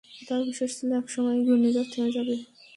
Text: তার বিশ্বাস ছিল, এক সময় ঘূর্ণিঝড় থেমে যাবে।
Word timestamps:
তার 0.27 0.41
বিশ্বাস 0.45 0.71
ছিল, 0.77 0.89
এক 0.93 1.07
সময় 1.09 1.37
ঘূর্ণিঝড় 1.45 1.87
থেমে 1.93 2.11
যাবে। 2.11 2.35